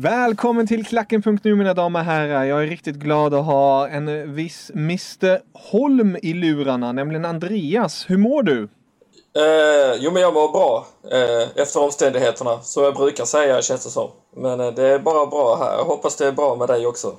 [0.00, 2.44] Välkommen till Klacken.nu mina damer och herrar.
[2.44, 5.40] Jag är riktigt glad att ha en viss Mr
[5.70, 8.10] Holm i lurarna, nämligen Andreas.
[8.10, 8.62] Hur mår du?
[8.62, 13.90] Eh, jo men jag mår bra eh, efter omständigheterna, så jag brukar säga känns det
[13.90, 14.10] som.
[14.36, 15.78] Men eh, det är bara bra här.
[15.78, 17.16] Jag hoppas det är bra med dig också.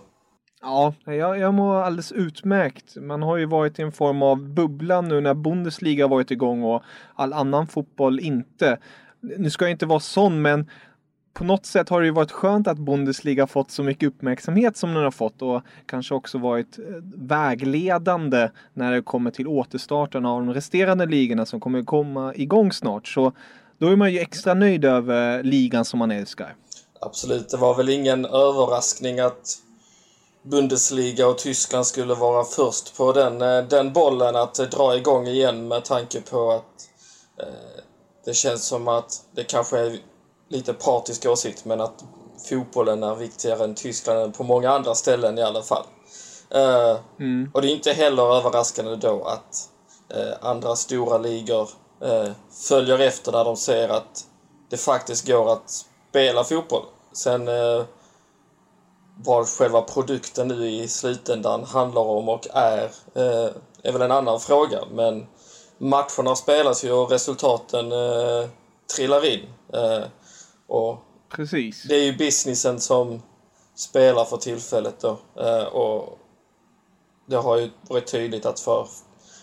[0.62, 2.96] Ja, jag, jag mår alldeles utmärkt.
[2.96, 6.84] Man har ju varit i en form av bubbla nu när Bundesliga varit igång och
[7.16, 8.78] all annan fotboll inte.
[9.22, 10.70] Nu ska jag inte vara sån, men
[11.40, 14.94] på något sätt har det ju varit skönt att Bundesliga fått så mycket uppmärksamhet som
[14.94, 20.40] den har fått och kanske också varit eh, vägledande när det kommer till återstarten av
[20.40, 23.08] de resterande ligorna som kommer komma igång snart.
[23.08, 23.32] Så
[23.78, 26.56] då är man ju extra nöjd över ligan som man älskar.
[27.02, 29.58] Absolut, det var väl ingen överraskning att
[30.44, 35.68] Bundesliga och Tyskland skulle vara först på den, eh, den bollen att dra igång igen
[35.68, 36.90] med tanke på att
[37.38, 37.84] eh,
[38.26, 40.00] det känns som att det kanske är
[40.50, 42.04] lite partisk åsikt, men att
[42.50, 45.84] fotbollen är viktigare än Tyskland på många andra ställen i alla fall.
[46.56, 47.52] Uh, mm.
[47.54, 49.70] Och det är inte heller överraskande då att
[50.18, 51.70] uh, andra stora ligor
[52.04, 52.32] uh,
[52.68, 54.26] följer efter när de ser att
[54.70, 56.86] det faktiskt går att spela fotboll.
[57.14, 57.50] Sen
[59.24, 62.90] vad själva produkten nu i slutändan handlar om och är,
[63.84, 64.80] är väl en annan fråga.
[64.92, 65.28] Men
[65.78, 67.92] matcherna spelas ju och resultaten
[68.96, 69.42] trillar in.
[70.70, 71.84] Och Precis.
[71.84, 73.22] Det är ju businessen som
[73.76, 75.20] spelar för tillfället då.
[75.40, 76.20] Eh, och
[77.26, 78.88] det har ju varit tydligt att för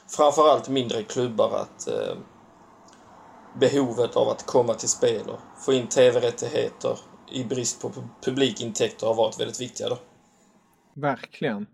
[0.08, 2.16] framförallt mindre klubbar att eh,
[3.60, 6.98] behovet av att komma till spel och få in tv-rättigheter
[7.32, 7.92] i brist på
[8.24, 9.98] publikintäkter har varit väldigt viktiga då.
[10.94, 11.66] Verkligen.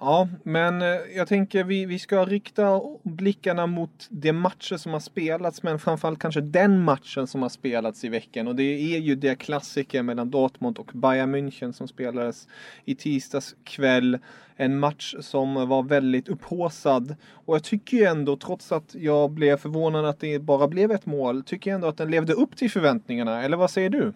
[0.00, 5.00] Ja, men eh, jag tänker vi, vi ska rikta blickarna mot de matcher som har
[5.00, 8.48] spelats, men framförallt kanske den matchen som har spelats i veckan.
[8.48, 12.48] Och det är ju det klassiker mellan Dortmund och Bayern München som spelades
[12.84, 14.18] i tisdags kväll.
[14.56, 17.16] En match som var väldigt upphåsad.
[17.30, 21.06] Och jag tycker ju ändå, trots att jag blev förvånad att det bara blev ett
[21.06, 23.42] mål, tycker jag ändå att den levde upp till förväntningarna.
[23.42, 24.12] Eller vad säger du?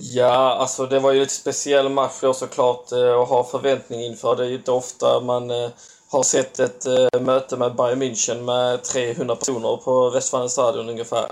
[0.00, 4.36] Ja, alltså det var ju ett speciell match då såklart eh, att ha förväntning inför.
[4.36, 5.70] Det är ju inte ofta man eh,
[6.10, 11.26] har sett ett eh, möte med Bayern München med 300 personer på Westfalenstadion ungefär.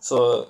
[0.00, 0.44] Så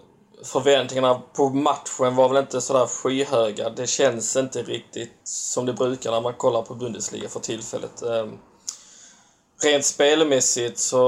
[0.44, 3.70] förväntningarna på matchen var väl inte sådär skyhöga.
[3.70, 8.02] Det känns inte riktigt som det brukar när man kollar på Bundesliga för tillfället.
[9.62, 11.00] Rent spelmässigt så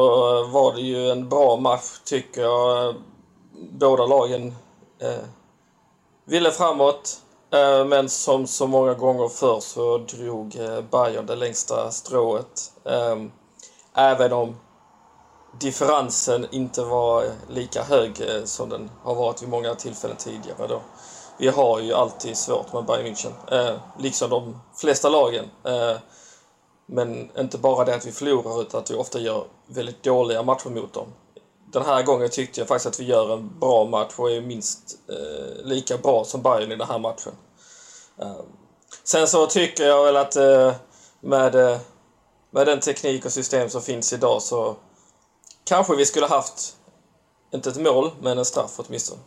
[0.44, 2.94] var det ju en bra match tycker jag.
[3.71, 4.54] Båda lagen
[6.25, 7.21] ville framåt.
[7.51, 12.72] Eh, men som så många gånger förr så drog eh, Bayern det längsta strået.
[12.84, 13.33] Ehm,
[13.95, 14.57] även om
[15.60, 20.66] differensen inte var lika hög eh, som den har varit vid många tillfällen tidigare.
[20.69, 20.81] Då.
[21.39, 25.45] Vi har ju alltid svårt med Bayern München, liksom de flesta lagen.
[26.87, 30.71] Men inte bara det att vi förlorar utan att vi ofta gör väldigt dåliga matcher
[30.71, 31.07] mot dem
[31.74, 34.98] den här gången tyckte jag faktiskt att vi gör en bra match och är minst
[35.09, 37.32] eh, lika bra som Bayern i den här matchen.
[38.21, 38.41] Eh,
[39.04, 40.74] sen så tycker jag väl att eh,
[41.21, 41.78] med, eh,
[42.50, 44.76] med den teknik och system som finns idag så
[45.65, 46.76] kanske vi skulle haft,
[47.54, 49.21] inte ett mål, men en straff åtminstone.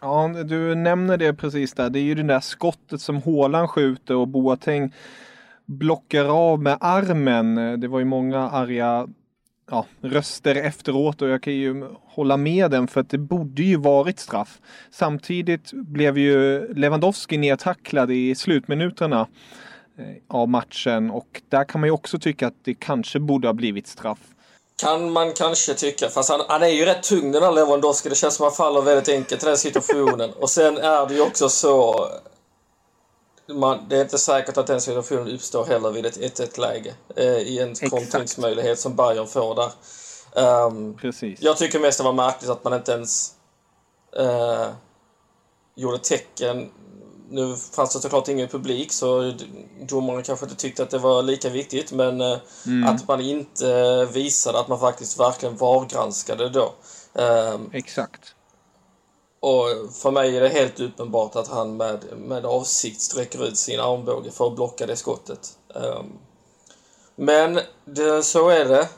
[0.00, 1.90] Ja, du nämner det precis där.
[1.90, 4.94] Det är ju det där skottet som Håland skjuter och Boateng
[5.66, 7.80] blockar av med armen.
[7.80, 9.08] Det var ju många arga
[9.70, 13.76] ja, röster efteråt och jag kan ju hålla med den för att det borde ju
[13.76, 14.58] varit straff.
[14.90, 19.26] Samtidigt blev ju Lewandowski nedtacklad i slutminuterna
[19.98, 23.52] eh, av matchen och där kan man ju också tycka att det kanske borde ha
[23.52, 24.18] blivit straff.
[24.82, 28.08] Kan man kanske tycka, fast han, han är ju rätt tung den där Lewandowski.
[28.08, 30.30] Det känns som att han faller väldigt enkelt i den situationen.
[30.30, 32.08] Och sen är det ju också så
[33.48, 37.24] man, det är inte säkert att den situationen uppstår heller vid ett 1-1 läge eh,
[37.24, 39.70] i en kontringsmöjlighet som Bayern får där.
[40.66, 41.42] Um, Precis.
[41.42, 43.32] Jag tycker mest det var märkligt att man inte ens
[44.20, 44.66] uh,
[45.74, 46.70] gjorde tecken.
[47.30, 49.32] Nu fanns det såklart ingen publik så
[49.80, 52.88] domarna kanske inte tyckte att det var lika viktigt men uh, mm.
[52.88, 56.74] att man inte visade att man faktiskt verkligen var-granskade då.
[57.12, 58.34] Um, Exakt.
[59.40, 63.80] Och för mig är det helt uppenbart att han med, med avsikt sträcker ut sin
[63.80, 65.58] armbåge för att blocka det skottet.
[65.74, 66.12] Um,
[67.16, 68.88] men det, så är det.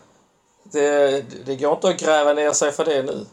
[0.73, 1.25] det.
[1.47, 3.27] Det går inte att gräva ner sig för det nu.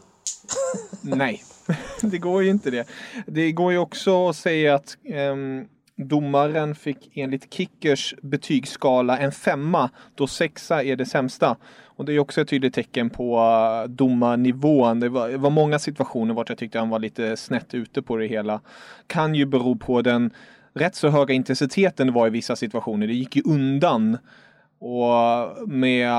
[1.01, 1.43] Nej,
[2.01, 2.87] det går ju inte det.
[3.27, 4.97] Det går ju också att säga att
[5.31, 11.57] um, domaren fick enligt Kickers betygsskala en femma då sexa är det sämsta.
[11.97, 14.99] Och det är också ett tydligt tecken på eh, domarnivån.
[14.99, 18.17] Det var, det var många situationer vart jag tyckte han var lite snett ute på
[18.17, 18.61] det hela.
[19.07, 20.31] Kan ju bero på den
[20.73, 23.07] rätt så höga intensiteten det var i vissa situationer.
[23.07, 24.17] Det gick ju undan.
[24.79, 26.11] Och med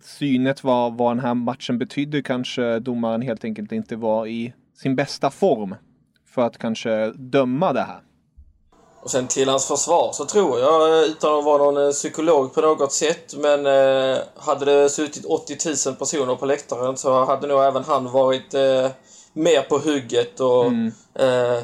[0.00, 4.96] synet vad, vad den här matchen betydde kanske domaren helt enkelt inte var i sin
[4.96, 5.74] bästa form
[6.26, 8.00] för att kanske döma det här.
[9.04, 12.54] Och sen till hans försvar så tror jag, eh, utan att vara någon eh, psykolog
[12.54, 17.46] på något sätt, men eh, hade det suttit 80 000 personer på läktaren så hade
[17.46, 18.90] nog även han varit eh,
[19.32, 20.92] mer på hugget och mm.
[21.14, 21.62] eh,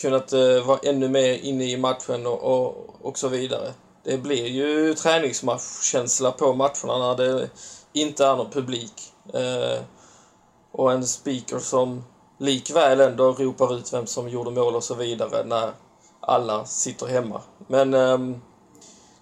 [0.00, 3.72] kunnat eh, vara ännu mer inne i matchen och, och, och så vidare.
[4.04, 7.50] Det blir ju träningsmatchkänsla på matcherna när det
[7.92, 9.12] inte är någon publik.
[9.34, 9.82] Eh,
[10.72, 12.04] och en speaker som
[12.40, 15.70] likväl ändå ropar ut vem som gjorde mål och så vidare när
[16.20, 17.40] alla sitter hemma.
[17.66, 18.42] Men um,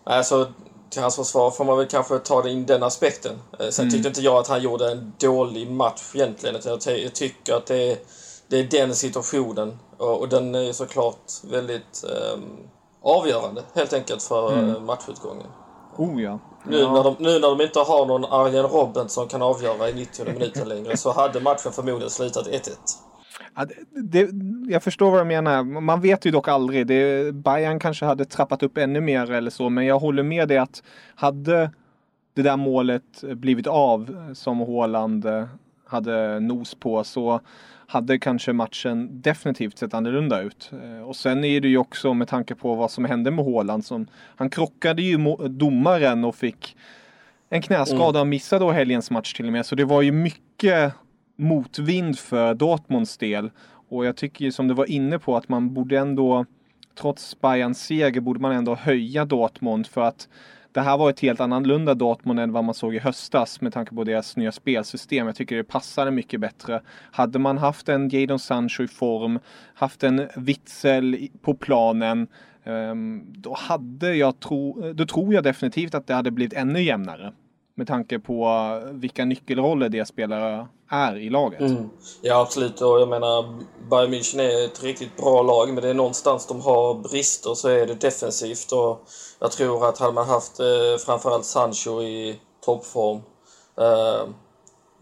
[0.05, 0.53] alltså,
[0.91, 3.32] till hans försvar får man väl kanske ta det in den aspekten.
[3.59, 3.93] Eh, sen mm.
[3.93, 6.56] tyckte inte jag att han gjorde en dålig match egentligen.
[6.65, 7.99] Jag, jag tycker att det är,
[8.49, 12.05] det är den situationen och, och den är såklart väldigt
[12.35, 12.69] um,
[13.03, 14.87] avgörande helt enkelt för mm.
[14.87, 15.47] matchutgången.
[15.97, 16.38] Oh ja.
[16.67, 16.93] Nu, ja.
[16.93, 20.25] när de, nu när de inte har någon Arjen Robben som kan avgöra i 90
[20.25, 22.71] minuter längre så hade matchen förmodligen slutat 1-1.
[23.58, 24.31] Ja, det,
[24.69, 25.62] jag förstår vad du menar.
[25.62, 26.87] Man vet ju dock aldrig.
[26.87, 30.58] Det, Bayern kanske hade trappat upp ännu mer eller så, men jag håller med dig
[30.58, 30.82] att
[31.14, 31.70] hade
[32.34, 35.44] det där målet blivit av som Håland eh,
[35.87, 37.40] hade nos på så
[37.87, 40.70] hade kanske matchen definitivt sett annorlunda ut.
[40.84, 43.84] Eh, och sen är det ju också med tanke på vad som hände med Håland
[43.84, 44.06] som
[44.37, 46.76] han krockade ju domaren och fick
[47.49, 49.66] en knäskada och missade då helgens match till och med.
[49.66, 50.94] Så det var ju mycket
[51.38, 53.50] motvind för Dortmunds del.
[53.88, 56.46] Och jag tycker ju som du var inne på att man borde ändå,
[56.94, 60.29] trots Bayerns seger, borde man ändå höja Dortmund för att
[60.73, 63.94] det här var ett helt annorlunda Dortmund än vad man såg i höstas med tanke
[63.94, 65.26] på deras nya spelsystem.
[65.26, 66.82] Jag tycker det passade mycket bättre.
[67.12, 69.38] Hade man haft en Jadon Sancho i form,
[69.75, 72.26] haft en Witzel på planen,
[72.64, 77.33] ehm, då hade jag tro, då tror jag definitivt att det hade blivit ännu jämnare.
[77.78, 78.49] Med tanke på
[78.90, 81.61] vilka nyckelroller de spelare är i laget.
[81.61, 81.90] Mm.
[82.23, 83.58] Ja absolut och jag menar
[83.90, 87.68] Bayern München är ett riktigt bra lag men det är någonstans de har brister så
[87.68, 89.08] är det defensivt och
[89.38, 90.66] jag tror att hade man haft eh,
[91.06, 93.20] framförallt Sancho i toppform
[93.80, 94.28] eh,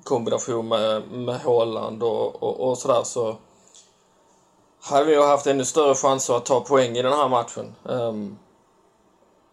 [0.05, 3.37] kombination med, med Holland och, och, och sådär så
[4.83, 7.75] hade vi haft ännu större chanser att ta poäng i den här matchen.
[7.83, 8.39] Um,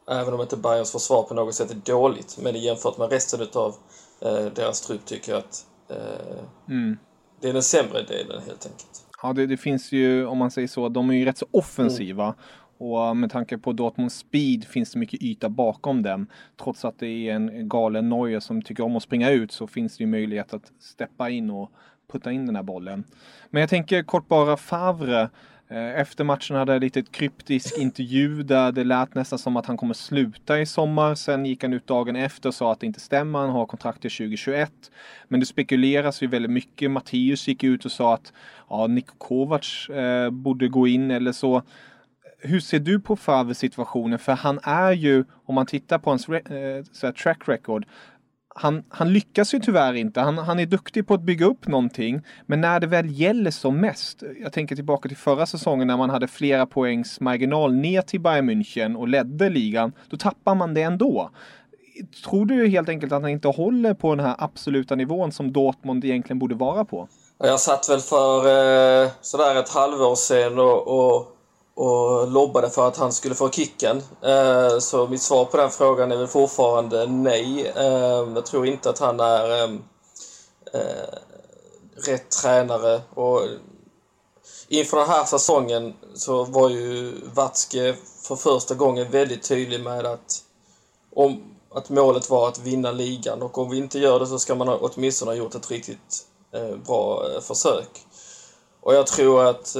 [0.08, 2.38] Även om inte Bayerns försvar på något sätt är dåligt.
[2.42, 3.76] Men jämfört med resten av
[4.22, 6.98] eh, deras trupp tycker jag att eh, mm.
[7.42, 9.06] det är den sämre delen helt enkelt.
[9.22, 12.24] Ja, det, det, finns ju, om man säger så, de är ju rätt så offensiva.
[12.24, 12.36] Mm.
[12.78, 16.28] Och med tanke på Dortmunds speed finns det mycket yta bakom dem.
[16.64, 19.98] Trots att det är en galen Neuer som tycker om att springa ut så finns
[19.98, 21.72] det ju möjlighet att steppa in och
[22.12, 23.04] putta in den här bollen.
[23.50, 25.30] Men jag tänker kort bara Favre.
[25.74, 29.78] Eh, efter matchen hade jag lite kryptisk intervju där det lät nästan som att han
[29.78, 31.16] kommer sluta i sommar.
[31.16, 33.40] Sen gick han ut dagen efter och sa att det inte stämmer.
[33.40, 34.72] Han har kontrakt till 2021.
[35.28, 36.92] Men det spekuleras ju väldigt mycket.
[36.92, 38.34] Matteus gick ut och sa att
[38.70, 41.62] ja, Niko Kovacs eh, borde gå in eller så.
[42.40, 44.20] Hur ser du på Favres situationen?
[44.20, 47.86] För han är ju, om man tittar på hans eh, track record,
[48.56, 50.22] han, han lyckas ju tyvärr inte.
[50.22, 52.22] Han, han är duktig på att bygga upp någonting.
[52.46, 54.24] Men när det väl gäller som mest.
[54.42, 58.50] Jag tänker tillbaka till förra säsongen när man hade flera poängs marginal ner till Bayern
[58.50, 59.94] München och ledde ligan.
[60.10, 61.30] Då tappar man det ändå.
[62.26, 66.06] Tror du helt enkelt att han inte håller på den här absoluta nivån som Dortmund
[66.06, 67.08] egentligen borde vara på?
[67.38, 71.33] Jag satt väl för eh, sådär ett halvår sedan och, och
[71.76, 74.04] och lobbade för att han skulle få kicken.
[74.22, 77.68] Eh, så mitt svar på den frågan är väl fortfarande nej.
[77.76, 79.64] Eh, jag tror inte att han är
[80.74, 81.20] eh,
[82.08, 83.02] rätt tränare.
[83.14, 83.42] Och
[84.68, 90.44] inför den här säsongen så var ju Vatske för första gången väldigt tydlig med att,
[91.16, 94.56] om, att målet var att vinna ligan och om vi inte gör det så ska
[94.56, 96.28] man åtminstone ha gjort ett riktigt
[96.86, 98.06] bra försök.
[98.82, 99.76] Och jag tror att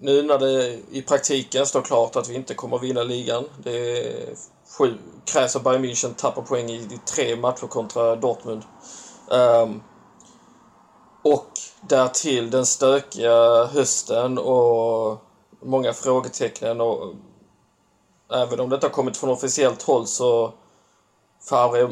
[0.00, 3.44] nu när det i praktiken står klart att vi inte kommer att vinna ligan.
[3.62, 4.38] Det
[4.78, 8.62] sju, krävs att Bayern München tappar poäng i, tre matcher kontra Dortmund.
[9.28, 9.82] Um,
[11.22, 11.50] och
[11.88, 15.18] därtill den stökiga hösten och
[15.62, 16.80] många frågetecken.
[16.80, 17.14] Och
[18.32, 20.52] även om det inte har kommit från officiellt håll så
[21.48, 21.90] Favre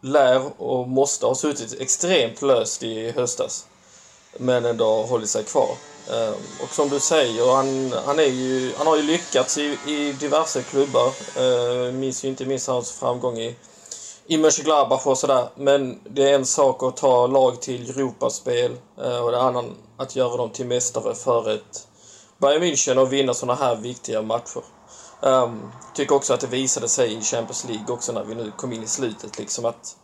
[0.00, 3.66] lär och måste ha suttit extremt löst i höstas.
[4.38, 5.76] Men ändå hållit sig kvar.
[6.10, 10.12] Eh, och som du säger, han, han, är ju, han har ju lyckats i, i
[10.12, 11.12] diverse klubbar.
[11.36, 13.56] Jag minns ju inte minst hans framgång i,
[14.26, 15.48] i Mönchengladbach och sådär.
[15.56, 19.76] Men det är en sak att ta lag till Europaspel eh, och det är annan
[19.96, 21.88] att göra dem till mästare för ett
[22.38, 24.62] Bayern München och vinna sådana här viktiga matcher.
[25.20, 28.72] Um, tycker också att det visade sig i Champions League också när vi nu kom
[28.72, 29.96] in i slutet liksom att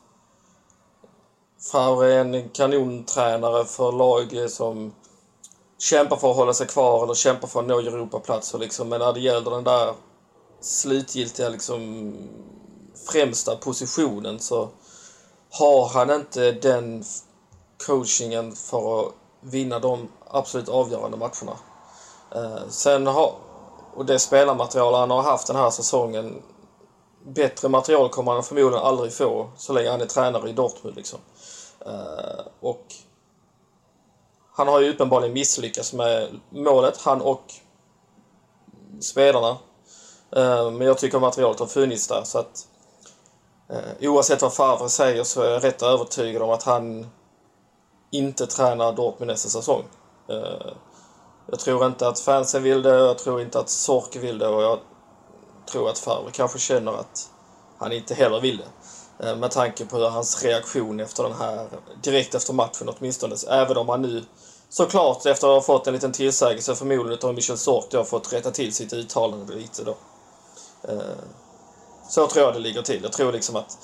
[1.72, 4.92] Favre är en kanontränare för lag som
[5.80, 8.88] kämpar för att hålla sig kvar eller kämpar för att nå Europaplatser liksom.
[8.88, 9.94] Men när det gäller den där
[10.60, 12.12] slutgiltiga liksom
[13.08, 14.68] främsta positionen så
[15.50, 17.04] har han inte den
[17.86, 21.56] coachingen för att vinna de absolut avgörande matcherna.
[22.34, 23.34] Eh, sen har,
[23.94, 26.42] och det spelarmaterial han har haft den här säsongen,
[27.24, 31.18] bättre material kommer han förmodligen aldrig få så länge han är tränare i Dortmund liksom.
[31.86, 32.86] Eh, och
[34.52, 37.54] han har ju uppenbarligen misslyckats med målet, han och
[39.00, 39.56] spelarna.
[40.36, 42.66] Eh, men jag tycker materialet har funnits där så att
[43.68, 47.06] eh, oavsett vad Favre säger så är jag rätt övertygad om att han
[48.10, 49.84] inte tränar Dortmund nästa säsong.
[50.28, 50.72] Eh,
[51.46, 54.62] jag tror inte att fansen vill det, jag tror inte att Sork vill det och
[54.62, 54.78] jag
[55.70, 57.30] tror att Favre kanske känner att
[57.78, 59.36] han inte heller vill det.
[59.36, 61.68] Med tanke på hans reaktion efter den här,
[62.02, 64.24] direkt efter matchen åtminstone, även om han nu
[64.70, 68.50] såklart efter att ha fått en liten tillsägelse förmodligen av Michel Sorti har fått rätta
[68.50, 69.96] till sitt uttalande lite då.
[70.82, 71.00] Eh,
[72.08, 73.02] så tror jag det ligger till.
[73.02, 73.78] Jag tror liksom att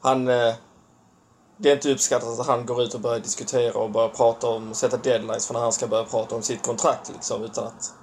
[0.00, 0.28] han...
[0.28, 0.54] Eh,
[1.58, 4.74] det är inte uppskattat att han går ut och börjar diskutera och börjar prata om,
[4.74, 7.94] sätta deadlines för när han ska börja prata om sitt kontrakt liksom, utan att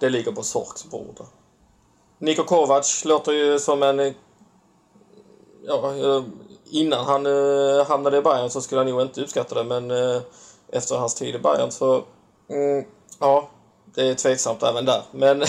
[0.00, 1.20] det ligger på Sorks bord.
[2.18, 4.00] Niko Kovac låter ju som en...
[4.00, 4.12] Eh,
[5.66, 5.94] ja,
[6.64, 7.26] innan han
[7.86, 9.90] hamnade i Bayern så skulle han nog inte uppskatta det, men
[10.72, 12.04] efter hans tid i Bayern så,
[12.50, 12.84] mm,
[13.20, 13.50] ja,
[13.94, 15.02] det är tveksamt även där.
[15.12, 15.42] Men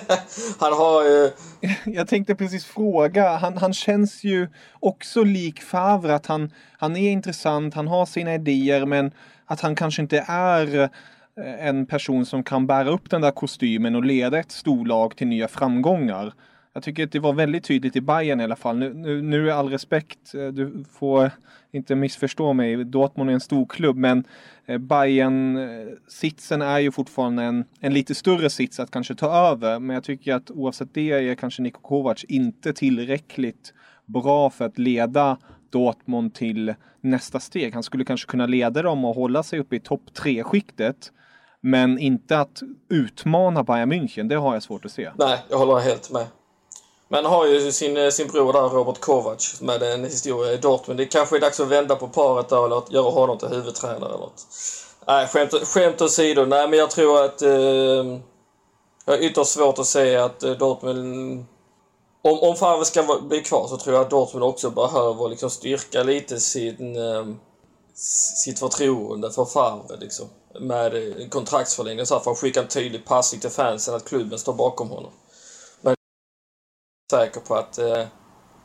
[0.58, 1.30] han har ju...
[1.84, 4.48] Jag tänkte precis fråga, han, han känns ju
[4.80, 9.12] också lik Favre, att han, han är intressant, han har sina idéer, men
[9.46, 10.88] att han kanske inte är eh,
[11.66, 15.48] en person som kan bära upp den där kostymen och leda ett storlag till nya
[15.48, 16.32] framgångar.
[16.74, 18.78] Jag tycker att det var väldigt tydligt i Bayern i alla fall.
[18.78, 21.30] Nu, nu, nu är all respekt, eh, du får
[21.72, 24.24] inte missförstå mig, Dortmund är en stor klubb men
[24.66, 29.50] eh, bayern eh, sitsen är ju fortfarande en, en lite större sits att kanske ta
[29.50, 29.78] över.
[29.80, 33.74] Men jag tycker att oavsett det är kanske Niko Kovac inte tillräckligt
[34.06, 35.38] bra för att leda
[35.70, 37.74] Dortmund till nästa steg.
[37.74, 41.12] Han skulle kanske kunna leda dem och hålla sig uppe i topp tre skiktet
[41.60, 45.10] Men inte att utmana Bayern München, det har jag svårt att se.
[45.18, 46.26] Nej, jag håller helt med.
[47.14, 51.00] Men har ju sin, eh, sin bror där, Robert Kovac, med en historia i Dortmund.
[51.00, 54.08] Det kanske är dags att vända på paret där eller att göra honom till huvudtränare
[54.08, 54.46] eller något.
[55.06, 56.44] Nej, skämt, skämt åsido.
[56.44, 57.42] Nej, men jag tror att...
[57.42, 57.50] Eh,
[59.04, 61.44] jag har ytterst svårt att säga att eh, Dortmund...
[62.22, 66.02] Om, om Favre ska bli kvar så tror jag att Dortmund också behöver liksom styrka
[66.02, 67.26] lite sin, eh,
[68.44, 70.26] sitt förtroende för Favre liksom.
[70.60, 74.38] Med en kontraktsförlängning så här, för att skicka en tydlig passning till fansen att klubben
[74.38, 75.10] står bakom honom
[77.10, 78.04] säker på att, eh,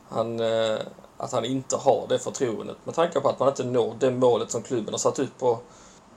[0.09, 0.79] han, eh,
[1.17, 4.51] att han inte har det förtroendet med tanke på att man inte når det målet
[4.51, 5.59] som klubben har satt ut på.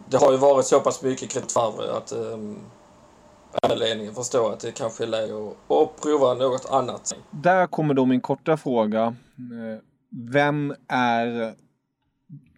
[0.09, 2.39] Det har ju varit så pass mycket kritik att eh,
[3.77, 7.15] ledningen förstår att det kanske är läge att, att prova något annat.
[7.31, 9.05] Där kommer då min korta fråga.
[9.05, 11.55] Eh, vem är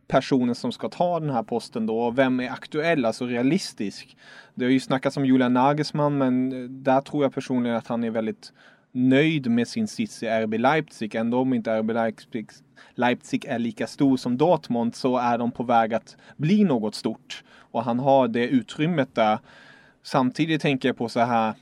[0.09, 2.11] personen som ska ta den här posten då?
[2.11, 4.17] Vem är aktuell, alltså realistisk?
[4.55, 8.05] Det har ju snackats om Julian Nagelsmann, men eh, där tror jag personligen att han
[8.05, 8.53] är väldigt
[8.95, 11.15] nöjd med sin sits i RB Leipzig.
[11.15, 12.51] Ändå om inte RB Leipzig,
[12.95, 17.45] Leipzig är lika stor som Dortmund så är de på väg att bli något stort.
[17.59, 19.39] Och han har det utrymmet där.
[20.03, 21.55] Samtidigt tänker jag på så här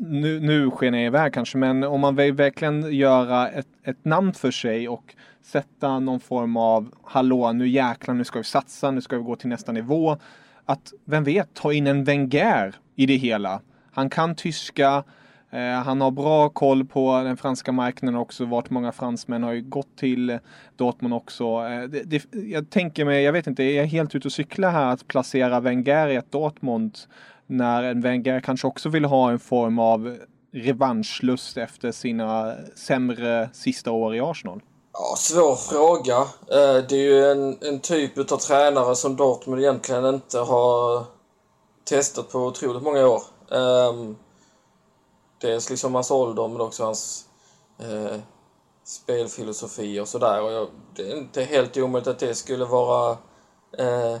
[0.00, 4.32] nu, nu skenar jag iväg kanske, men om man vill verkligen göra ett, ett namn
[4.32, 9.00] för sig och sätta någon form av hallå, nu jäklar, nu ska vi satsa, nu
[9.00, 10.16] ska vi gå till nästa nivå.
[10.64, 13.60] Att, vem vet, ta in en Wenger i det hela.
[13.92, 15.04] Han kan tyska,
[15.52, 19.62] Eh, han har bra koll på den franska marknaden också, vart många fransmän har ju
[19.62, 20.38] gått till eh,
[20.76, 21.44] Dortmund också.
[21.44, 24.70] Eh, det, det, jag tänker mig, jag vet inte, är jag helt ute och cyklar
[24.70, 26.98] här att placera Wenger i ett Dortmund
[27.46, 30.16] när en Wenger kanske också vill ha en form av
[30.52, 34.60] revanschlust efter sina sämre sista år i Arsenal?
[34.92, 36.26] Ja, svår fråga.
[36.88, 41.04] Det är ju en, en typ av tränare som Dortmund egentligen inte har
[41.84, 43.22] testat på otroligt många år.
[43.50, 44.16] Ehm,
[45.40, 47.28] Dels liksom hans ålder men också hans
[47.78, 48.18] eh,
[48.84, 50.66] spelfilosofi och sådär.
[50.94, 53.18] Det är inte helt omöjligt att det skulle vara
[53.78, 54.18] eh,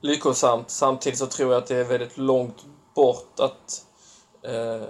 [0.00, 0.70] lyckosamt.
[0.70, 2.64] Samtidigt så tror jag att det är väldigt långt
[2.94, 3.86] bort att
[4.42, 4.88] eh,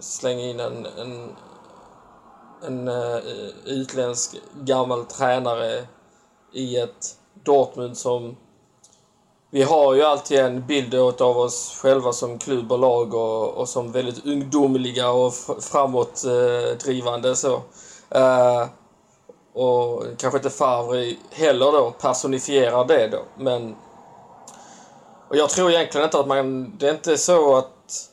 [0.00, 1.36] slänga in en, en,
[2.62, 3.16] en eh,
[3.64, 5.86] utländsk gammal tränare
[6.52, 8.36] i ett Dortmund som...
[9.54, 13.68] Vi har ju alltid en bild av oss själva som klubb och lag och, och
[13.68, 17.54] som väldigt ungdomliga och framåtdrivande eh, så.
[18.14, 18.66] Uh,
[19.52, 23.76] och kanske inte Favre heller då personifierar det då, men
[25.32, 26.76] och jag tror egentligen inte att man...
[26.78, 28.08] Det är inte så att...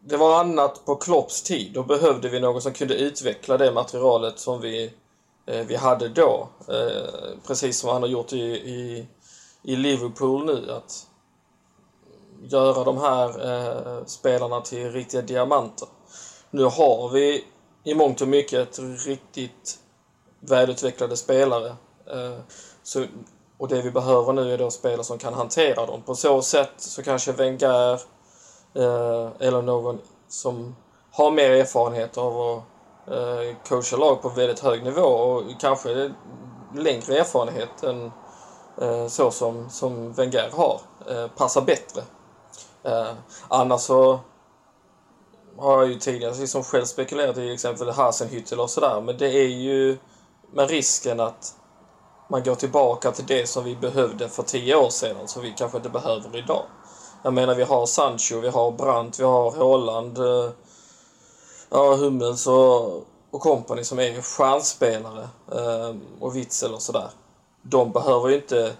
[0.00, 1.72] Det var annat på Klopps tid.
[1.72, 4.92] Då behövde vi någon som kunde utveckla det materialet som vi,
[5.46, 6.48] eh, vi hade då.
[6.68, 9.06] Eh, precis som han har gjort i, i,
[9.64, 10.72] i Liverpool nu.
[10.72, 11.06] Att
[12.42, 15.88] göra de här eh, spelarna till riktiga diamanter.
[16.50, 17.44] Nu har vi
[17.84, 19.78] i mångt och mycket riktigt
[20.40, 21.68] välutvecklade spelare.
[22.06, 22.38] Eh,
[22.82, 23.04] så
[23.58, 26.02] och det vi behöver nu är då spelare som kan hantera dem.
[26.02, 27.92] På så sätt så kanske Wenger
[28.74, 29.98] eh, eller någon
[30.28, 30.76] som
[31.10, 32.62] har mer erfarenhet av att
[33.12, 36.12] eh, coacha lag på väldigt hög nivå och kanske
[36.74, 38.10] längre erfarenhet än
[38.80, 42.02] Eh, så som, som Wenger har, eh, passar bättre.
[42.82, 43.12] Eh,
[43.48, 44.20] annars så
[45.58, 49.48] har jag ju tidigare liksom själv spekulerat i exempel Hasenhüttel och sådär men det är
[49.48, 49.98] ju
[50.52, 51.54] med risken att
[52.30, 55.76] man går tillbaka till det som vi behövde för tio år sedan som vi kanske
[55.76, 56.62] inte behöver idag.
[57.22, 60.18] Jag menar vi har Sancho, vi har Brandt, vi har Haaland,
[61.70, 65.28] ja, Hummels och, och company som är stjärnspelare
[66.20, 67.10] och Witzel och sådär.
[67.66, 68.72] De behöver ju inte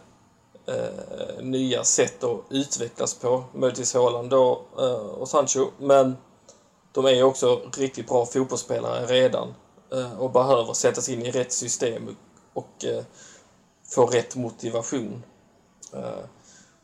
[0.67, 6.17] eh, nya sätt att utvecklas på, möjligtvis Haaland då, eh, och Sancho, men
[6.93, 9.55] de är ju också riktigt bra fotbollsspelare redan
[9.93, 12.17] eh, och behöver sättas in i rätt system
[12.53, 13.05] och eh,
[13.95, 15.23] få rätt motivation.
[15.93, 16.25] Eh,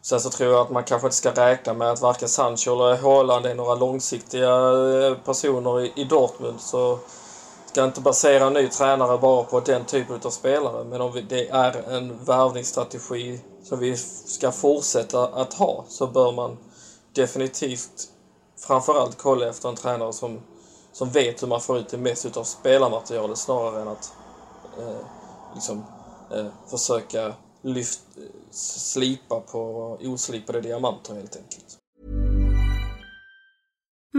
[0.03, 2.97] sen så tror jag att man kanske inte ska räkna med att varken Sancho eller
[2.97, 4.51] Haaland är några långsiktiga
[5.07, 6.61] eh, personer i Dortmund.
[6.61, 6.99] Så
[7.71, 10.85] ska inte basera en ny tränare bara på den typen av spelare.
[10.85, 16.57] Men om det är en värvningsstrategi som vi ska fortsätta att ha så bör man
[17.13, 18.09] definitivt
[18.59, 20.41] framförallt kolla efter en tränare som,
[20.93, 24.13] som vet hur man får ut det mest av spelarmaterialet snarare än att
[24.79, 25.07] eh,
[25.55, 25.85] liksom
[26.31, 28.01] eh, försöka lyft,
[28.51, 29.61] slipa på
[30.01, 31.80] oslipade diamanter helt enkelt.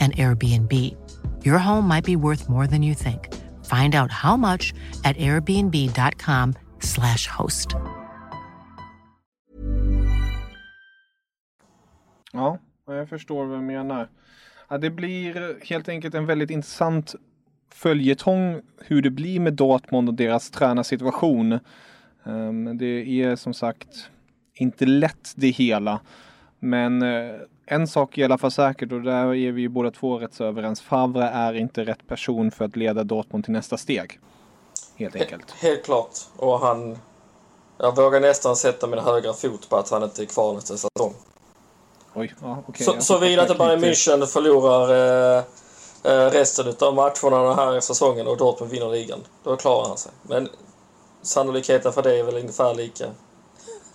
[0.00, 0.72] and Airbnb.
[1.44, 3.28] Your home might be worth more than you think.
[3.64, 7.68] Find out how much at airbnb.com slash host.
[12.32, 14.08] Ja, jag förstår vad du menar.
[14.68, 17.14] Ja, det blir helt enkelt en väldigt intressant
[17.72, 21.58] följetong hur det blir med Dortmund och deras tränarsituation.
[22.22, 24.10] Um, det är som sagt
[24.54, 26.00] inte lätt det hela.
[26.58, 27.34] Men eh,
[27.66, 30.34] en sak är i alla fall säkert och där är vi ju båda två rätt
[30.34, 30.80] så överens.
[30.80, 34.20] Favre är inte rätt person för att leda Dortmund till nästa steg.
[34.96, 35.50] Helt enkelt.
[35.50, 36.18] Helt klart.
[36.36, 36.98] Och han...
[37.78, 41.14] Jag vågar nästan sätta min högra fot på att han inte är kvar nästa säsong.
[42.14, 44.90] Oj, ja, okay, så, Såvida inte Bayern München förlorar
[45.36, 45.44] eh,
[46.02, 49.18] eh, resten av matcherna den här säsongen och Dortmund vinner ligan.
[49.44, 50.12] Då klarar han sig.
[50.22, 50.48] Men
[51.22, 53.04] sannolikheten för det är väl ungefär lika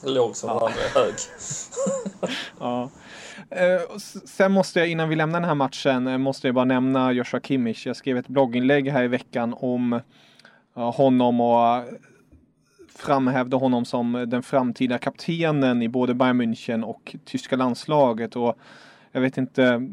[0.03, 0.53] låg som ja.
[0.53, 1.15] andra är hög.
[2.59, 2.89] ja.
[3.51, 7.11] Eh, sen måste jag, innan vi lämnar den här matchen, eh, måste jag bara nämna
[7.11, 7.87] Joshua Kimmich.
[7.87, 10.01] Jag skrev ett blogginlägg här i veckan om
[10.73, 11.83] honom och
[12.95, 18.35] framhävde honom som den framtida kaptenen i både Bayern München och tyska landslaget.
[18.35, 18.57] Och
[19.11, 19.89] jag vet inte,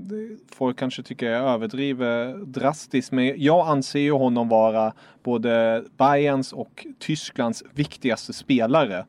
[0.52, 4.92] folk kanske tycker jag överdriver drastiskt, men jag anser ju honom vara
[5.22, 9.06] både Bayerns och Tysklands viktigaste spelare.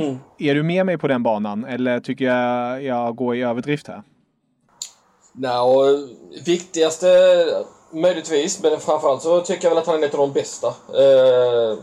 [0.00, 0.18] Mm.
[0.38, 4.02] Är du med mig på den banan eller tycker jag jag går i överdrift här?
[5.32, 6.08] Nej,
[6.46, 7.06] viktigaste
[7.92, 10.66] möjligtvis, men framförallt så tycker jag väl att han är en av de bästa.
[10.68, 11.78] Eh,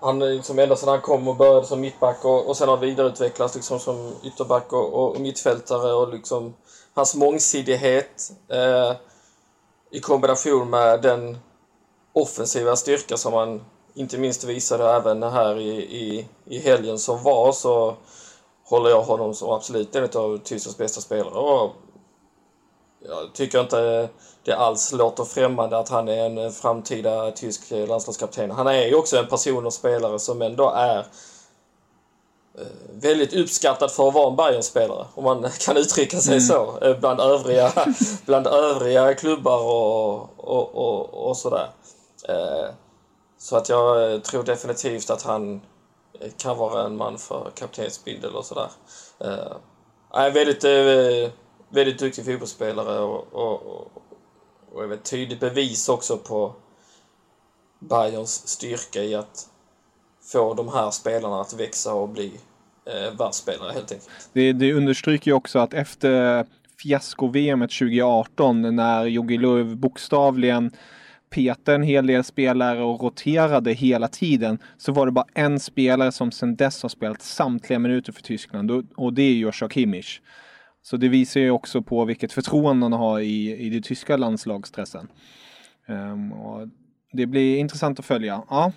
[0.00, 3.54] han liksom ända sedan han kom och började som mittback och, och sen har vidareutvecklats
[3.54, 6.54] liksom som ytterback och, och, mittfältare och liksom
[6.94, 8.96] hans mångsidighet eh,
[9.90, 11.38] i kombination med den
[12.12, 13.60] offensiva styrka som han
[13.96, 17.96] inte minst visade även här i, i, i helgen som var så
[18.64, 21.34] håller jag honom som absolut en av Tysklands bästa spelare.
[21.34, 21.72] Och
[23.00, 24.08] jag tycker inte
[24.44, 28.50] det alls låter främmande att han är en framtida tysk landslagskapten.
[28.50, 30.98] Han är ju också en person och spelare som ändå är
[32.58, 36.40] eh, väldigt uppskattad för att vara en Bayern-spelare, om man kan uttrycka sig mm.
[36.40, 37.72] så, eh, bland övriga,
[38.26, 41.68] bland övriga klubbar och, och, och, och sådär.
[43.46, 45.60] Så att jag eh, tror definitivt att han
[46.20, 48.68] eh, kan vara en man för kaptensbindel och sådär.
[49.20, 49.56] Eh,
[50.10, 50.64] han är väldigt,
[51.68, 53.92] väldigt duktig fotbollsspelare och, och,
[54.72, 56.54] och är ett tydligt bevis också på
[57.78, 59.48] Bayerns styrka i att
[60.32, 62.32] få de här spelarna att växa och bli
[63.18, 64.28] världsspelare helt enkelt.
[64.32, 66.46] Det, det understryker ju också att efter
[66.82, 70.72] fiasko-VM 2018 när Jogi Löw bokstavligen
[71.30, 76.12] petade en hel del spelare och roterade hela tiden så var det bara en spelare
[76.12, 80.20] som sedan dess har spelat samtliga minuter för Tyskland och det är Joshua Kimmich.
[80.82, 85.08] Så det visar ju också på vilket förtroende han har i, i det tyska landslagsstressen.
[85.88, 86.68] Um, och
[87.12, 88.42] det blir intressant att följa.
[88.50, 88.72] Ja.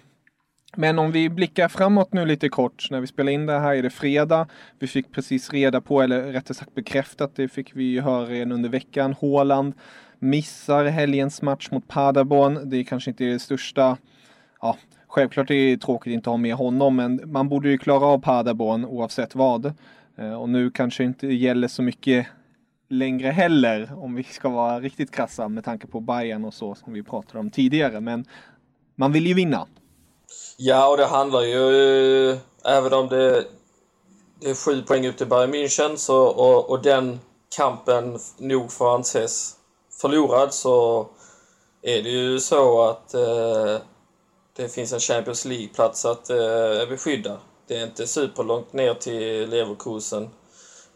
[0.76, 2.88] Men om vi blickar framåt nu lite kort.
[2.92, 4.48] När vi spelar in det här är det fredag.
[4.80, 8.52] Vi fick precis reda på, eller rättare sagt bekräftat, det fick vi ju höra redan
[8.52, 9.14] under veckan.
[9.14, 9.74] Håland
[10.20, 12.70] missar helgens match mot Paderborn.
[12.70, 13.98] Det är kanske inte det största
[14.62, 14.78] ja,
[15.12, 18.22] Självklart är det tråkigt att inte ha med honom, men man borde ju klara av
[18.22, 19.66] Paderborn oavsett vad.
[20.18, 22.28] Eh, och nu kanske inte gäller så mycket
[22.90, 26.94] längre heller om vi ska vara riktigt krassa med tanke på Bayern och så som
[26.94, 28.00] vi pratade om tidigare.
[28.00, 28.26] Men
[28.96, 29.68] man vill ju vinna.
[30.58, 33.46] Ja, och det handlar ju, eh, även om det,
[34.40, 37.20] det är sju poäng upp till Bayern München så, och, och den
[37.58, 39.59] kampen nog får anses
[40.02, 41.08] förlorad så
[41.82, 43.78] är det ju så att eh,
[44.56, 47.38] det finns en Champions League-plats att eh, beskydda.
[47.68, 50.30] Det är inte superlångt ner till Leverkusen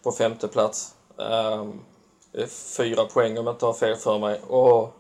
[0.04, 0.96] på femte plats.
[1.18, 1.82] Um,
[2.78, 4.42] fyra poäng om jag inte har fel för mig.
[4.48, 4.94] Och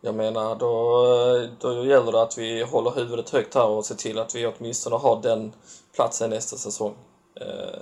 [0.00, 4.18] jag menar, då, då gäller det att vi håller huvudet högt här och ser till
[4.18, 5.52] att vi åtminstone har den
[5.94, 6.94] platsen nästa säsong.
[7.40, 7.80] Eh,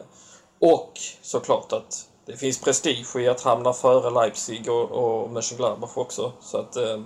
[0.59, 6.33] och såklart att det finns prestige i att hamna före Leipzig och, och Mönchengladbach också.
[6.41, 7.01] Så att eh,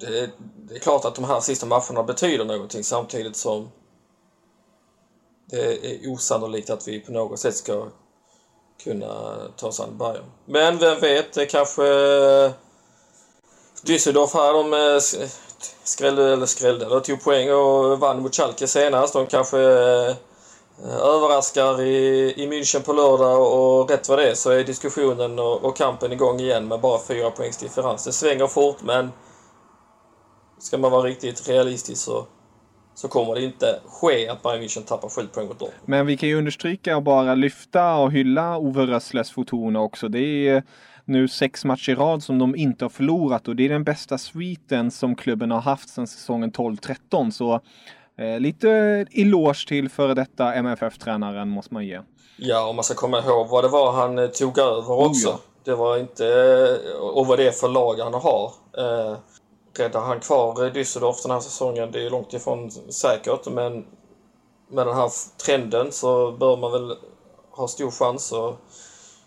[0.00, 3.70] det, det, är klart att de här sista matcherna betyder någonting samtidigt som
[5.50, 7.88] det är osannolikt att vi på något sätt ska
[8.84, 10.24] kunna ta oss an Bayern.
[10.44, 12.50] Men vem vet, det kanske eh,
[13.84, 15.26] Düsseldorf här, de eh,
[15.84, 19.12] skrällde, eller skrällde, de tog poäng och vann mot Schalke senast.
[19.12, 20.16] De kanske eh,
[20.84, 25.38] Eh, överraskar i, i München på lördag och rätt vad det är så är diskussionen
[25.38, 28.04] och, och kampen igång igen med bara fyra poängs differens.
[28.04, 29.12] Det svänger fort men
[30.58, 32.26] ska man vara riktigt realistisk så
[32.94, 35.82] så kommer det inte ske att Bayern München tappar sju poäng mot Dortmund.
[35.84, 40.08] Men vi kan ju understryka och bara lyfta och hylla Ove Rössles Fortuna också.
[40.08, 40.62] Det är eh,
[41.04, 44.18] nu sex matcher i rad som de inte har förlorat och det är den bästa
[44.18, 47.30] sviten som klubben har haft sedan säsongen 12-13.
[47.30, 47.60] Så
[48.18, 48.70] eh, lite
[49.10, 52.00] eloge till före detta MFF-tränaren måste man ge.
[52.36, 55.28] Ja, och man ska komma ihåg vad det var han eh, tog över också.
[55.28, 55.40] Oh, ja.
[55.64, 58.52] Det var inte, eh, och vad det är för lag han har.
[58.78, 59.16] Eh,
[59.78, 61.92] räddar han kvar Düsseldorf den här säsongen?
[61.92, 63.86] Det är långt ifrån säkert, men
[64.68, 65.10] med den här
[65.44, 66.96] trenden så bör man väl
[67.50, 68.26] ha stor chans.
[68.26, 68.56] Så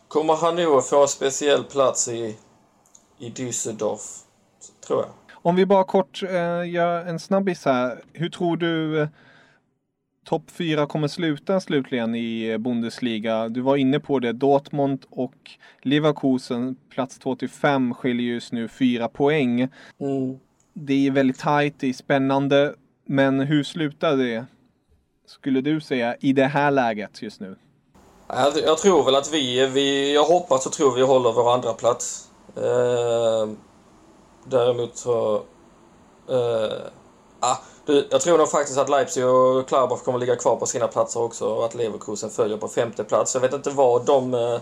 [0.08, 2.38] kommer han nog få en speciell plats i,
[3.20, 4.24] i Düsseldorf,
[4.88, 5.10] tror jag.
[5.42, 8.04] Om vi bara kort eh, gör en snabbis här.
[8.14, 9.08] Hur tror du eh,
[10.26, 13.50] topp fyra kommer sluta slutligen i eh, Bundesliga?
[13.50, 14.34] Du var inne på det.
[14.34, 15.36] Dortmund och
[15.82, 19.62] Leverkusen, plats 2 till 5, skiljer just nu fyra poäng.
[20.00, 20.40] Mm.
[20.74, 22.74] Det är väldigt tajt, det är spännande.
[23.06, 24.46] Men hur slutar det,
[25.26, 27.56] skulle du säga, i det här läget just nu?
[28.28, 31.74] Jag, jag tror väl att vi, vi, jag hoppas och tror vi håller vår andra
[31.74, 32.30] plats.
[32.56, 33.50] Eh,
[34.44, 35.44] däremot så...
[36.30, 36.72] Uh,
[37.40, 40.88] ah, du, jag tror nog faktiskt att Leipzig och Klarboff kommer ligga kvar på sina
[40.88, 43.36] platser också och att Leverkusen följer på femte plats.
[43.36, 44.60] Jag vet inte vad de uh,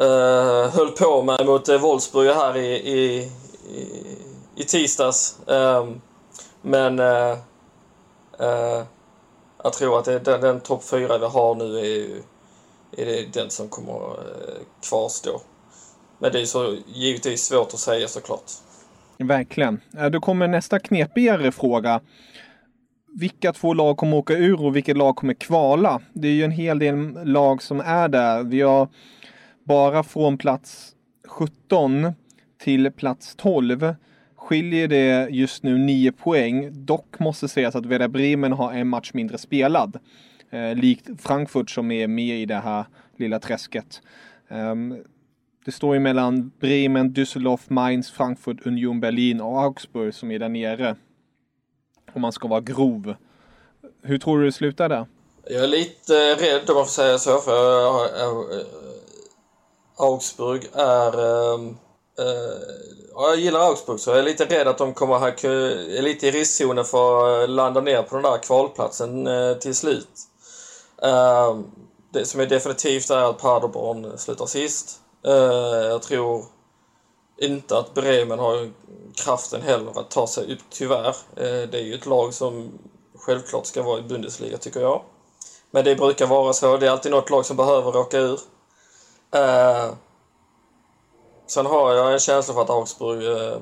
[0.00, 3.30] uh, höll på med mot uh, Wolfsburg här i, i,
[3.68, 4.16] i,
[4.56, 5.38] i tisdags.
[5.46, 6.00] Um,
[6.62, 7.36] men uh,
[8.40, 8.82] uh,
[9.62, 12.22] jag tror att det, den, den topp fyra vi har nu är,
[13.02, 15.40] är det den som kommer uh, kvarstå.
[16.24, 18.50] Men det är så givetvis svårt att säga såklart.
[19.18, 19.80] Verkligen.
[19.98, 22.00] Eh, då kommer nästa knepigare fråga.
[23.14, 26.00] Vilka två lag kommer åka ur och vilket lag kommer kvala?
[26.12, 28.42] Det är ju en hel del lag som är där.
[28.42, 28.88] Vi har
[29.64, 30.92] bara från plats
[31.28, 32.12] 17
[32.58, 33.94] till plats 12
[34.36, 36.68] skiljer det just nu 9 poäng.
[36.72, 39.98] Dock måste sägas att Werder Bremen har en match mindre spelad.
[40.50, 42.84] Eh, likt Frankfurt som är med i det här
[43.16, 44.02] lilla träsket.
[44.48, 45.04] Um,
[45.64, 50.48] det står ju mellan Bremen, Düsseldorf, Mainz, Frankfurt, Union Berlin och Augsburg som är där
[50.48, 50.96] nere.
[52.14, 53.14] Om man ska vara grov.
[54.02, 55.06] Hur tror du det slutar där?
[55.46, 58.44] Jag är lite rädd om man får säga så för jag, jag,
[59.96, 61.20] Augsburg är
[61.54, 61.76] um
[62.20, 62.62] Uh,
[63.14, 65.46] jag gillar Augsburg så jag är lite rädd att de kommer här,
[65.98, 70.08] är lite i riskzonen för att landa ner på den där kvalplatsen uh, till slut.
[71.04, 71.60] Uh,
[72.12, 75.00] det som är definitivt är att Paderborn slutar sist.
[75.24, 76.44] Eh, jag tror
[77.40, 78.70] inte att Bremen har
[79.14, 81.16] kraften heller att ta sig upp, tyvärr.
[81.36, 82.78] Eh, det är ju ett lag som
[83.18, 85.02] självklart ska vara i Bundesliga, tycker jag.
[85.70, 86.76] Men det brukar vara så.
[86.76, 88.40] Det är alltid något lag som behöver råka ur.
[89.34, 89.90] Eh,
[91.46, 93.58] sen har jag en känsla för att Augsburg, eh,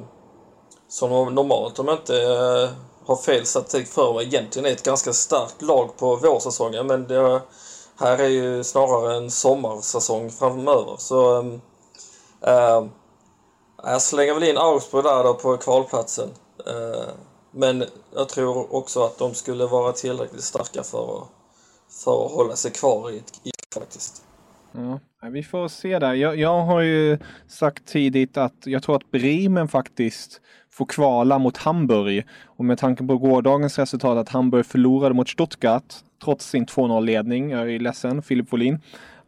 [0.88, 2.70] som normalt om jag inte eh,
[3.06, 6.86] har fel statistik för mig, egentligen är ett ganska starkt lag på vårsäsongen.
[6.86, 7.40] Men det
[7.98, 10.96] här är ju snarare en sommarsäsong framöver.
[10.98, 11.40] Så
[12.46, 12.86] äh,
[13.82, 16.28] jag slänger väl in Augsburg där då på kvalplatsen.
[16.66, 17.08] Äh,
[17.50, 21.28] men jag tror också att de skulle vara tillräckligt starka för att,
[22.04, 24.22] för att hålla sig kvar i, i faktiskt.
[24.72, 26.14] Ja, vi får se där.
[26.14, 30.40] Jag, jag, har ju sagt tidigt att jag tror att Bremen faktiskt
[30.72, 32.26] får kvala mot Hamburg.
[32.44, 37.74] Och med tanke på gårdagens resultat att Hamburg förlorade mot Stuttgart trots sin 2-0-ledning, jag
[37.74, 38.80] är ledsen, Filip Wåhlin,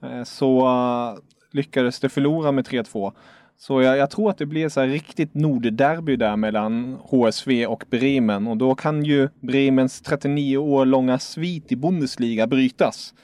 [0.02, 1.18] eh, så eh,
[1.50, 3.12] lyckades de förlora med 3-2.
[3.58, 7.84] Så jag, jag, tror att det blir så här riktigt nordderby där mellan HSV och
[7.90, 13.14] Bremen och då kan ju Bremens 39 år långa svit i Bundesliga brytas.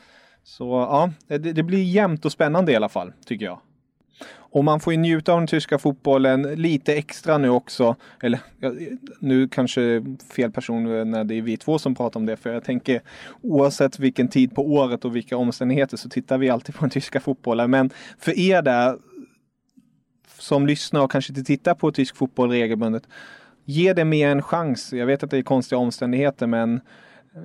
[0.45, 3.61] Så ja, det, det blir jämnt och spännande i alla fall, tycker jag.
[4.53, 7.97] Och man får ju njuta av den tyska fotbollen lite extra nu också.
[8.23, 8.41] Eller
[9.19, 10.03] nu kanske
[10.37, 12.37] fel person när det är vi två som pratar om det.
[12.37, 13.03] För jag tänker
[13.43, 17.21] oavsett vilken tid på året och vilka omständigheter så tittar vi alltid på den tyska
[17.21, 17.71] fotbollen.
[17.71, 18.99] Men för er där
[20.39, 23.03] som lyssnar och kanske inte tittar på tysk fotboll regelbundet.
[23.65, 24.93] Ge det mer en chans.
[24.93, 26.81] Jag vet att det är konstiga omständigheter men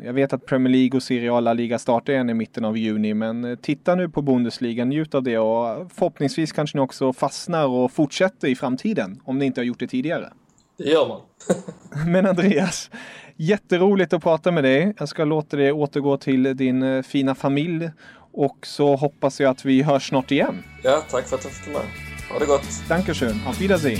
[0.04, 3.14] jag vet att Premier League och Serie A Liga startar igen i mitten av juni,
[3.14, 7.68] men eh, titta nu på Bundesliga, njut av det och förhoppningsvis kanske ni också fastnar
[7.68, 10.34] och fortsätter i framtiden, om ni inte har gjort det tidigare.
[10.78, 11.22] Det gör man.
[12.12, 12.90] men Andreas,
[13.36, 14.94] jätteroligt att prata med dig.
[14.98, 17.90] Jag ska låta dig återgå till din eh, fina familj
[18.34, 20.64] Och så hoppas jag att vi hörs snart igen.
[20.84, 21.82] Ja, tack för att jag fick med.
[22.32, 22.84] Ha det gott.
[22.90, 23.40] Dankeschön.
[23.48, 24.00] Auf Wiedersehen.